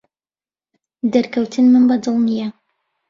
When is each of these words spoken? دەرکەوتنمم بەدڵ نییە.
دەرکەوتنمم 1.13 1.83
بەدڵ 1.89 2.15
نییە. 2.27 2.47